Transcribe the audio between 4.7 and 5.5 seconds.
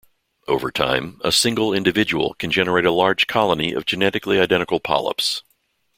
polyps.